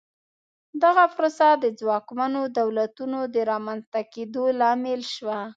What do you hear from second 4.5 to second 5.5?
لامل شوه.